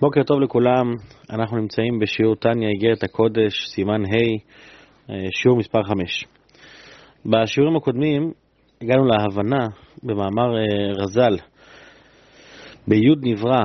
[0.00, 0.94] בוקר טוב לכולם,
[1.30, 4.16] אנחנו נמצאים בשיעור טניה, איגרת הקודש, סימן ה',
[5.10, 6.24] אה, שיעור מספר 5.
[7.26, 8.32] בשיעורים הקודמים
[8.82, 9.66] הגענו להבנה
[10.02, 11.36] במאמר אה, רז"ל,
[12.88, 13.62] בי' נברא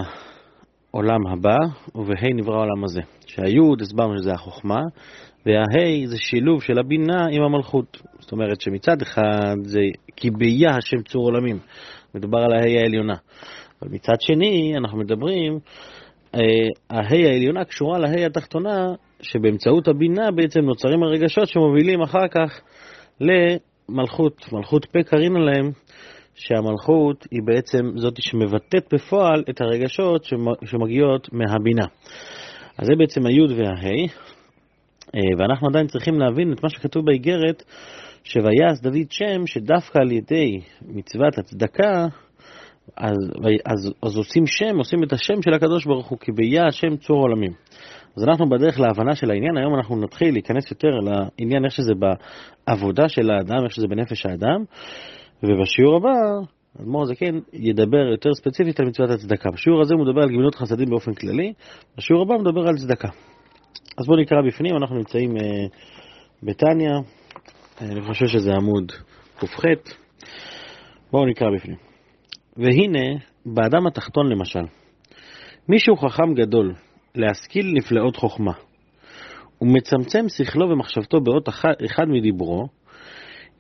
[0.92, 1.58] עולם הבא
[1.96, 3.02] ובה' נברא עולם הזה.
[3.28, 4.80] שהי' הסברנו שזה החוכמה,
[5.46, 8.02] והה' זה שילוב של הבינה עם המלכות.
[8.20, 9.82] זאת אומרת שמצד אחד זה
[10.16, 11.60] כי ביה השם צור עולמים,
[12.16, 13.16] מדובר על הה' העליונה.
[13.82, 15.60] אבל מצד שני אנחנו מדברים
[16.34, 18.88] הה' העליונה קשורה לה' התחתונה,
[19.22, 22.62] שבאמצעות הבינה בעצם נוצרים הרגשות שמובילים אחר כך
[23.22, 25.72] למלכות, מלכות פה קרינה להם,
[26.36, 30.28] שהמלכות היא בעצם זאת שמבטאת בפועל את הרגשות
[30.66, 31.86] שמגיעות מהבינה.
[32.78, 34.08] אז זה בעצם הי' והה',
[35.38, 37.64] ואנחנו עדיין צריכים להבין את מה שכתוב באיגרת,
[38.24, 42.08] שויעש דוד שם, שדווקא על ידי מצוות הצדקה,
[42.98, 43.16] אז,
[43.66, 47.18] אז, אז עושים שם, עושים את השם של הקדוש ברוך הוא, כי ביה השם צור
[47.18, 47.52] עולמים.
[48.18, 53.10] אז אנחנו בדרך להבנה של העניין, היום אנחנו נתחיל להיכנס יותר לעניין איך שזה בעבודה
[53.10, 54.64] של האדם, איך שזה בנפש האדם,
[55.44, 56.14] ובשיעור הבא,
[56.82, 59.50] אדמו"ר הזקן ידבר יותר ספציפית על מצוות הצדקה.
[59.52, 61.54] בשיעור הזה הוא מדבר על גמילות חסדים באופן כללי,
[61.98, 63.10] בשיעור הבא הוא מדבר על צדקה.
[63.98, 65.42] אז בואו נקרא בפנים, אנחנו נמצאים uh,
[66.44, 66.92] בתניא,
[67.82, 68.92] אני חושב שזה עמוד
[69.40, 69.66] ק"ח,
[71.12, 71.89] בואו נקרא בפנים.
[72.60, 74.64] והנה, באדם התחתון למשל,
[75.70, 76.74] מישהו חכם גדול,
[77.16, 78.52] להשכיל נפלאות חוכמה,
[79.62, 81.50] ומצמצם שכלו ומחשבתו באות
[81.86, 82.68] אחד מדיברו,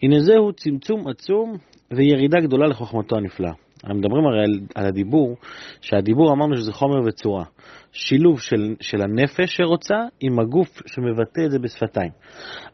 [0.03, 1.57] הנה זהו צמצום עצום
[1.91, 3.51] וירידה גדולה לחוכמתו הנפלאה.
[3.83, 5.35] אנחנו מדברים הרי על, על הדיבור,
[5.81, 7.43] שהדיבור אמרנו שזה חומר וצורה.
[7.91, 12.11] שילוב של, של הנפש שרוצה עם הגוף שמבטא את זה בשפתיים.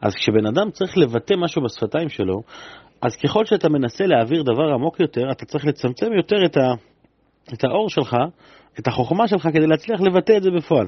[0.00, 2.42] אז כשבן אדם צריך לבטא משהו בשפתיים שלו,
[3.02, 6.74] אז ככל שאתה מנסה להעביר דבר עמוק יותר, אתה צריך לצמצם יותר את, ה,
[7.52, 8.16] את האור שלך,
[8.78, 10.86] את החוכמה שלך, כדי להצליח לבטא את זה בפועל.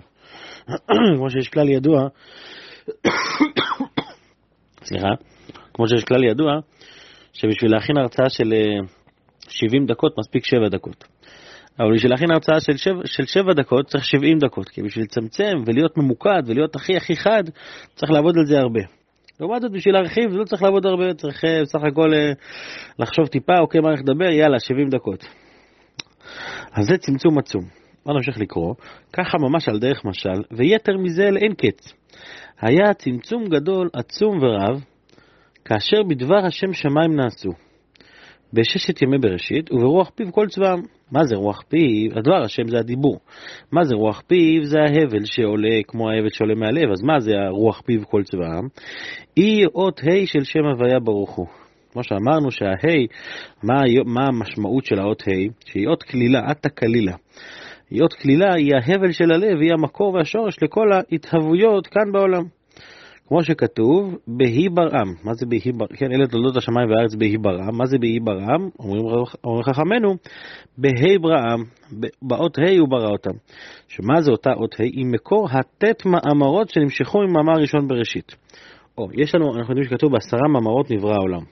[1.17, 2.09] כמו שיש כלל ידוע,
[4.89, 5.09] סליחה,
[5.75, 6.53] כמו שיש כלל ידוע,
[7.33, 8.53] שבשביל להכין הרצאה של
[9.49, 11.05] 70 אה, דקות מספיק 7 דקות.
[11.81, 15.53] אבל בשביל להכין הרצאה של 7, של 7 דקות צריך 70 דקות, כי בשביל לצמצם
[15.67, 17.45] ולהיות ממוקד ולהיות הכי הכי חד,
[17.95, 18.98] צריך לעבוד על זה הרבה.
[19.41, 22.33] לעומת זאת, בשביל להרחיב לא צריך לעבוד הרבה, צריך אה, בסך הכל אה,
[22.99, 25.25] לחשוב טיפה, אוקיי, מה הולך לדבר, יאללה, 70 דקות.
[26.73, 27.63] אז זה צמצום עצום.
[28.05, 28.75] בוא נמשיך לקרוא,
[29.13, 31.93] ככה ממש על דרך משל, ויתר מזה לאין קץ.
[32.61, 34.85] היה צמצום גדול, עצום ורב,
[35.65, 37.68] כאשר בדבר השם שמיים נעשו.
[38.53, 40.81] בששת ימי בראשית, וברוח פיו כל צבאם.
[41.13, 42.19] מה זה רוח פיו?
[42.19, 43.19] הדבר השם זה הדיבור.
[43.73, 44.65] מה זה רוח פיו?
[44.65, 46.91] זה ההבל שעולה כמו ההבל שעולה מהלב.
[46.93, 48.69] אז מה זה הרוח פיו כל צבאם?
[49.37, 51.47] היא אות ה' של שם הוויה ברוך הוא.
[51.93, 53.07] כמו שאמרנו שהה',
[53.63, 55.71] מה, מה המשמעות של האות ה'?
[55.71, 57.13] שהיא אות כלילה, עתה כלילה.
[57.91, 62.58] היא אות כלילה, היא ההבל של הלב, היא המקור והשורש לכל ההתהוויות כאן בעולם.
[63.29, 65.15] כמו שכתוב, בהי ברעם.
[65.25, 65.97] מה זה בהי ברעם?
[65.97, 67.77] כן, אלה תולדות השמיים והארץ בהי ברעם.
[67.79, 68.69] מה זה בהי ברעם?
[68.79, 69.05] אומרים,
[69.45, 70.17] אומרים חכמינו,
[70.79, 71.65] בהי ברעם,
[72.23, 73.31] באות ה' הוא ברא אותם.
[73.89, 74.83] שמה זה אותה אות ה'?
[74.83, 78.35] היא מקור הט' מאמרות שנמשכו ממאמר ראשון בראשית.
[78.99, 81.43] או, יש לנו, אנחנו יודעים שכתוב בעשרה מאמרות נברא העולם.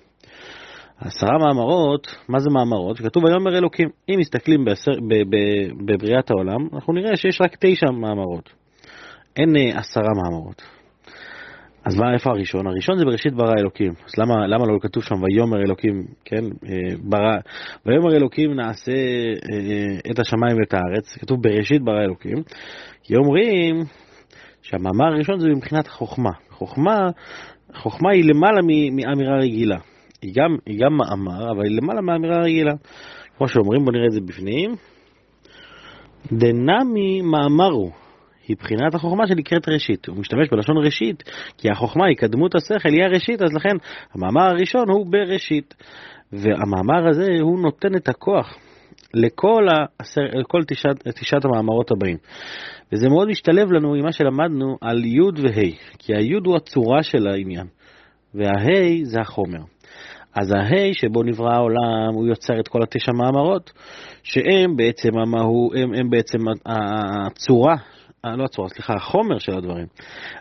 [1.00, 2.98] עשרה מאמרות, מה זה מאמרות?
[2.98, 3.88] כתוב ויאמר אלוקים.
[4.08, 5.36] אם מסתכלים בעשר, ב, ב,
[5.86, 8.50] בבריאת העולם, אנחנו נראה שיש רק תשע מאמרות.
[9.36, 10.75] אין אה, עשרה מאמרות.
[11.86, 12.66] אז מה, איפה הראשון?
[12.66, 13.92] הראשון זה בראשית ברא אלוקים.
[14.06, 16.44] אז למה, למה לא כתוב שם ויאמר אלוקים, כן?
[16.44, 17.36] אה, ברא,
[17.86, 21.18] ויאמר אלוקים נעשה אה, את השמיים ואת הארץ.
[21.20, 22.42] כתוב בראשית ברא אלוקים.
[23.02, 23.76] כי אומרים
[24.62, 26.30] שהמאמר הראשון זה מבחינת החוכמה.
[26.50, 27.10] חוכמה,
[27.74, 28.60] חוכמה היא למעלה
[28.92, 29.78] מאמירה רגילה.
[30.22, 32.72] היא גם, היא גם מאמר, אבל היא למעלה מאמירה רגילה.
[33.38, 34.74] כמו שאומרים, בואו נראה את זה בפנים.
[36.32, 38.05] דנמי מאמרו.
[38.48, 40.06] היא בחינת החוכמה שנקראת ראשית.
[40.06, 41.22] הוא משתמש בלשון ראשית,
[41.58, 43.76] כי החוכמה היא קדמות השכל, היא הראשית, אז לכן
[44.14, 45.74] המאמר הראשון הוא בראשית.
[46.32, 48.58] והמאמר הזה, הוא נותן את הכוח
[49.14, 52.16] לכל, העשר, לכל תשעת, תשעת המאמרות הבאים.
[52.92, 57.26] וזה מאוד משתלב לנו עם מה שלמדנו על י' וה', כי הי' הוא הצורה של
[57.26, 57.66] העניין,
[58.34, 59.60] והה' זה החומר.
[60.34, 63.72] אז הה' שבו נברא העולם, הוא יוצר את כל התשע מאמרות,
[64.22, 67.74] שהם בעצם המהו, הם, הם בעצם הצורה
[68.36, 69.86] לא הצורה, סליחה, החומר של הדברים.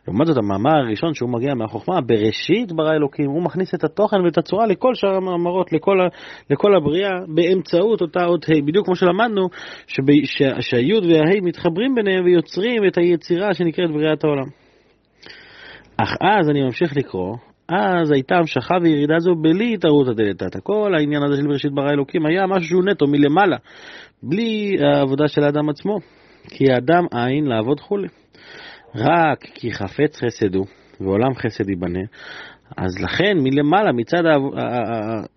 [0.08, 4.38] לעומת זאת, המאמר הראשון שהוא מגיע מהחוכמה, בראשית ברא אלוקים, הוא מכניס את התוכן ואת
[4.38, 6.08] הצורה לכל שאר המאמרות, לכל, ה,
[6.50, 9.48] לכל הבריאה, באמצעות אותה אות ה', בדיוק כמו שלמדנו,
[10.60, 14.48] שהיוד והה' מתחברים ביניהם ויוצרים את היצירה שנקראת בריאת העולם.
[15.98, 17.36] אך אז אני ממשיך לקרוא,
[17.70, 20.60] אז הייתה המשכה וירידה זו בלי התערותא דלתתא.
[20.64, 23.58] כל העניין הזה של בראשית ברא אלוקים היה משהו שהוא נטו מלמעלה,
[24.24, 26.00] בלי העבודה של האדם עצמו.
[26.50, 28.08] כי האדם אין לעבוד חולי.
[28.96, 30.66] רק כי חפץ חסד הוא,
[31.00, 32.04] ועולם חסד ייבנה,
[32.78, 34.24] אז לכן מלמעלה, מצד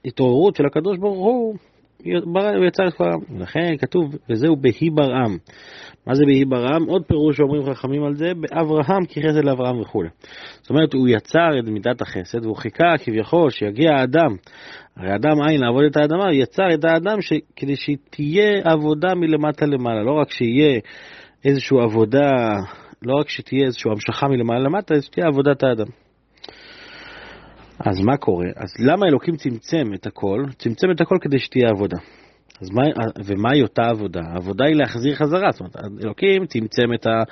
[0.05, 1.56] ההתעוררות של הקדוש ברוך הוא,
[2.04, 3.20] הוא יצר את כל העם.
[3.40, 5.36] לכן כתוב, וזהו בהי ברעם.
[6.06, 6.84] מה זה בהי ברעם?
[6.84, 10.08] עוד פירוש שאומרים חכמים על זה, באברהם כי חסד לאברהם וכולי.
[10.60, 14.36] זאת אומרת, הוא יצר את מידת החסד, והוא חיכה כביכול שיגיע האדם.
[14.96, 17.32] הרי אדם אין לעבוד את האדמה, הוא יצר את האדם ש...
[17.56, 20.80] כדי שתהיה עבודה מלמטה למעלה, לא רק שיהיה
[21.44, 22.30] איזושהי עבודה,
[23.02, 25.86] לא רק שתהיה איזושהי המשכה מלמעלה למטה, אלא שתהיה עבודת האדם.
[27.80, 28.46] אז מה קורה?
[28.56, 30.44] אז למה אלוקים צמצם את הכל?
[30.58, 31.96] צמצם את הכל כדי שתהיה עבודה.
[32.60, 32.82] אז מה,
[33.25, 34.20] ומהי אותה עבודה?
[34.32, 37.22] העבודה היא להחזיר חזרה, זאת אומרת, אלוקים צמצם את, ה,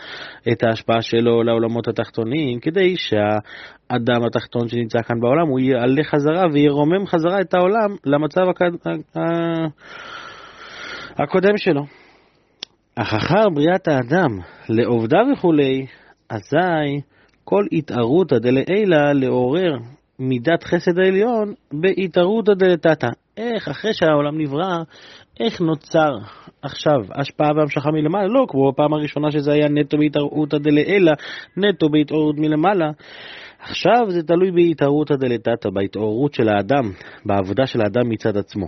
[0.52, 7.06] את ההשפעה שלו לעולמות התחתונים, כדי שהאדם התחתון שנמצא כאן בעולם, הוא יעלה חזרה וירומם
[7.06, 8.70] חזרה את העולם למצב הקד,
[11.18, 11.82] הקודם שלו.
[12.96, 14.38] אך אחר בריאת האדם
[14.68, 15.86] לעובדה וכולי,
[16.28, 17.00] אזי
[17.44, 19.76] כל התערותא דלעילא לעורר
[20.18, 23.08] מידת חסד העליון בהתערותא דלתתא.
[23.36, 24.82] איך אחרי שהעולם נברא,
[25.40, 26.10] איך נוצר
[26.62, 28.26] עכשיו השפעה והמשכה מלמעלה?
[28.26, 31.12] לא כמו בפעם הראשונה שזה היה נטו בהתערותא דלעילא,
[31.56, 32.90] נטו בהתעוררות מלמעלה.
[33.60, 36.90] עכשיו זה תלוי בהתערותא דלתתא, בהתעוררות של האדם,
[37.24, 38.66] בעבודה של האדם מצד עצמו.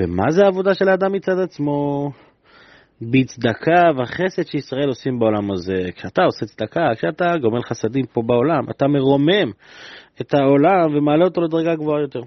[0.00, 2.10] ומה זה העבודה של האדם מצד עצמו?
[3.02, 5.92] בצדקה וחסד שישראל עושים בעולם הזה.
[5.94, 9.50] כשאתה עושה צדקה, כשאתה גומל חסדים פה בעולם, אתה מרומם
[10.20, 12.20] את העולם ומעלה אותו לדרגה גבוהה יותר.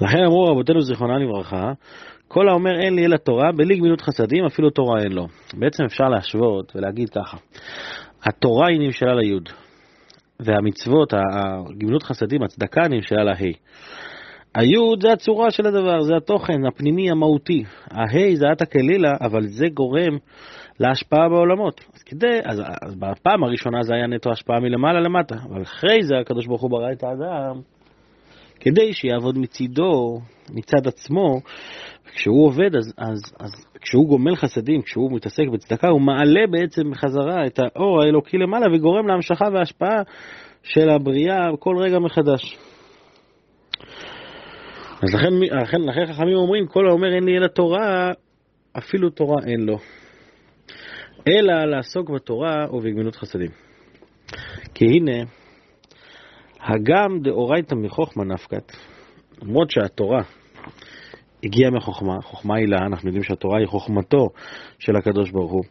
[0.00, 1.72] לכן אמרו רבותינו זיכרונם לברכה,
[2.28, 5.26] כל האומר אין לי אלא תורה, בלי גמילות חסדים אפילו תורה אין לו.
[5.54, 7.36] בעצם אפשר להשוות ולהגיד ככה,
[8.24, 9.48] התורה היא נמשלה ליוד,
[10.40, 13.52] והמצוות, הגמילות חסדים, הצדקה נמשלה להי.
[14.54, 17.64] היוד זה הצורה של הדבר, זה התוכן הפנימי המהותי.
[17.90, 20.16] ההי זה עתה כלילה, אבל זה גורם
[20.80, 21.80] להשפעה בעולמות.
[21.94, 26.18] אז כדי, אז, אז בפעם הראשונה זה היה נטו השפעה מלמעלה למטה, אבל אחרי זה
[26.18, 27.60] הקדוש ברוך הוא ברא את האדם
[28.62, 30.20] כדי שיעבוד מצידו,
[30.50, 31.40] מצד עצמו,
[32.06, 33.50] וכשהוא עובד, אז, אז, אז
[33.80, 39.08] כשהוא גומל חסדים, כשהוא מתעסק בצדקה, הוא מעלה בעצם בחזרה את האור האלוקי למעלה וגורם
[39.08, 40.02] להמשכה והשפעה
[40.62, 42.58] של הבריאה כל רגע מחדש.
[45.02, 48.10] אז לכן, לכן, לכן חכמים אומרים, כל האומר אין לי אלא תורה,
[48.78, 49.78] אפילו תורה אין לו.
[51.28, 53.50] אלא לעסוק בתורה ובגמילות חסדים.
[54.74, 55.24] כי הנה,
[56.60, 58.72] הגם דאורייתא מחוכמה נפקת,
[59.42, 60.22] למרות שהתורה
[61.44, 64.28] הגיעה מחוכמה, חוכמה היא לה, אנחנו יודעים שהתורה היא חוכמתו
[64.78, 65.64] של הקדוש ברוך הוא,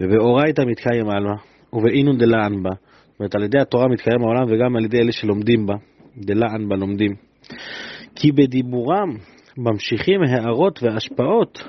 [0.00, 1.34] ובאורייתא מתקיים עלמא,
[1.72, 5.66] ובאינון דלען בה, זאת אומרת על ידי התורה מתקיים העולם וגם על ידי אלה שלומדים
[5.66, 5.74] בה,
[6.16, 7.14] דלען בה לומדים.
[8.20, 9.16] כי בדיבורם
[9.56, 11.64] ממשיכים הערות והשפעות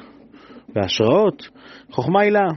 [0.75, 1.49] והשראות,
[1.91, 2.47] חוכמה היא לה.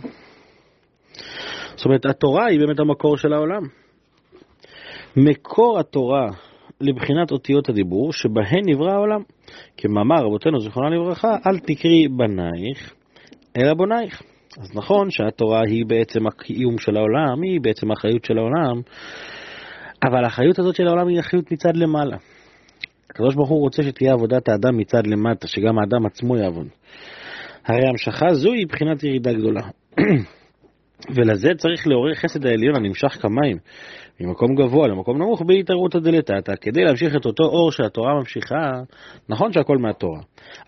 [1.74, 3.62] זאת אומרת, התורה היא באמת המקור של העולם.
[5.16, 6.26] מקור התורה
[6.80, 9.20] לבחינת אותיות הדיבור, שבהן נברא העולם.
[9.76, 12.94] כמאמר רבותינו זיכרונה לברכה, אל תקרי בנייך,
[13.56, 14.22] אלא בונייך.
[14.60, 18.80] אז נכון שהתורה היא בעצם הקיום של העולם, היא בעצם האחריות של העולם,
[20.04, 22.16] אבל האחריות הזאת של העולם היא אחריות מצד למעלה.
[23.14, 26.66] הקדוש ברוך הוא רוצה שתהיה עבודת האדם מצד למטה, שגם האדם עצמו יעבוד.
[27.66, 29.62] הרי המשכה זו היא בחינת ירידה גדולה.
[31.14, 33.56] ולזה צריך לעורר חסד העליון הנמשך כמים,
[34.20, 38.70] ממקום גבוה למקום נמוך בהתערותא דלתתא, כדי להמשיך את אותו אור שהתורה ממשיכה,
[39.28, 40.20] נכון שהכל מהתורה,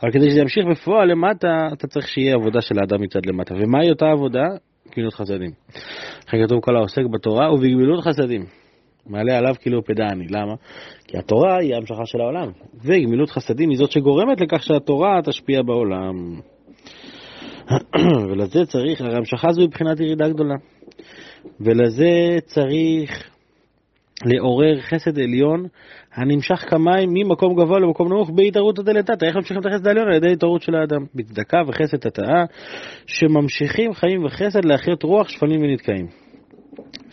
[0.02, 3.54] אבל כדי שזה ימשיך בפועל למטה, אתה צריך שיהיה עבודה של האדם מצד למטה.
[3.54, 4.44] ומהי אותה עבודה?
[4.96, 5.50] גמילות חסדים.
[6.28, 8.65] לכן כתוב כל העוסק בתורה ובגמילות חסדים.
[9.08, 10.26] מעלה עליו כאילו פדעני.
[10.30, 10.54] למה?
[11.04, 12.50] כי התורה היא המשכה של העולם,
[12.84, 16.40] וגמילות חסדים היא זאת שגורמת לכך שהתורה תשפיע בעולם.
[18.28, 20.54] ולזה צריך, הרי המשכה זו היא מבחינת ירידה גדולה.
[21.60, 23.30] ולזה צריך
[24.24, 25.66] לעורר חסד עליון
[26.14, 29.24] הנמשך כמים ממקום גבוה למקום נמוך בהתערות הדלתתא.
[29.24, 30.08] איך ממשיכים את החסד העליון?
[30.08, 31.04] על ידי התערות של האדם.
[31.14, 32.44] בצדקה וחסד התאה,
[33.06, 36.25] שממשיכים חיים וחסד להחיות רוח שפלים ונתקעים.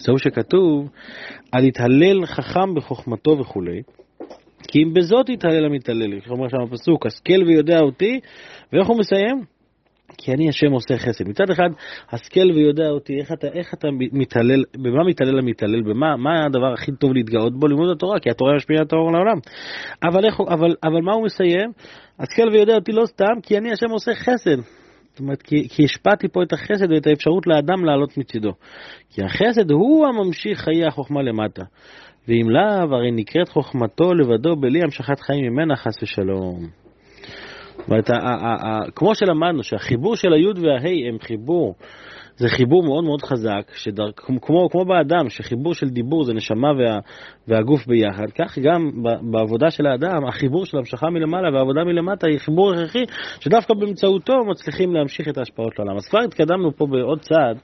[0.05, 0.89] זהו שכתוב
[1.51, 3.81] על התהלל חכם בחוכמתו וכולי,
[4.67, 8.19] כי אם בזאת יתהלל המתהלל, איך אומר שם הפסוק, השכל ויודע אותי,
[8.74, 9.43] ואיך הוא מסיים?
[10.17, 11.27] כי אני השם עושה חסד.
[11.27, 11.69] מצד אחד,
[12.12, 16.91] השכל ויודע אותי, איך אתה, איך אתה מתהלל, במה מתהלל המתהלל, במה מה הדבר הכי
[17.00, 17.67] טוב להתגאות בו?
[17.67, 19.38] לימוד התורה, כי התורה משפיעה את האור לעולם.
[20.03, 21.72] אבל, איך, אבל, אבל מה הוא מסיים?
[22.19, 24.83] השכל ויודע אותי לא סתם, כי אני השם עושה חסד.
[25.13, 28.51] זאת אומרת, כי, כי השפעתי פה את החסד ואת האפשרות לאדם לעלות מצידו.
[29.10, 31.63] כי החסד הוא הממשיך חיי החוכמה למטה.
[32.27, 36.67] ואם לאו, הרי נקראת חוכמתו לבדו בלי המשכת חיים ממנה, חס ושלום.
[37.77, 38.10] זאת אומרת,
[38.96, 41.75] כמו שלמדנו שהחיבור של היוד וההי הם חיבור
[42.38, 47.00] זה חיבור מאוד מאוד חזק, שדר, כמו, כמו באדם, שחיבור של דיבור זה נשמה וה,
[47.48, 48.92] והגוף ביחד, כך גם
[49.32, 53.04] בעבודה של האדם, החיבור של המשכה מלמעלה והעבודה מלמטה היא חיבור הכרחי,
[53.40, 55.96] שדווקא באמצעותו מצליחים להמשיך את ההשפעות לעולם.
[55.96, 57.58] אז כבר התקדמנו פה בעוד צעד,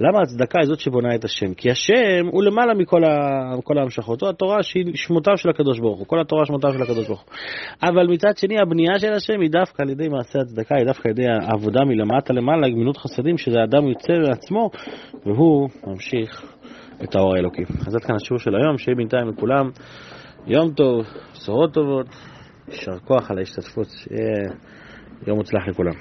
[0.00, 1.54] למה הצדקה היא זאת שבונה את השם?
[1.54, 6.06] כי השם הוא למעלה מכל ה, ההמשכות, או התורה שהיא שמותיו של הקדוש ברוך הוא,
[6.06, 7.88] כל התורה שמותיו של הקדוש ברוך הוא.
[7.88, 11.12] אבל מצד שני, הבנייה של השם היא דווקא על ידי מעשה הצדקה, היא דווקא על
[11.12, 14.70] ידי העבודה מלמטה למעלה, גמילות חסדים, שזה האדם יוצא מעצמו,
[15.26, 16.56] והוא ממשיך
[17.04, 17.62] את האור האלוקי.
[17.86, 19.70] אז עד כאן השיעור של היום, שיהיה בינתיים לכולם
[20.46, 22.06] יום טוב, בשורות טובות,
[22.68, 24.56] יישר כוח על ההשתתפות, שיהיה
[25.26, 25.94] יום מוצלח לכולם.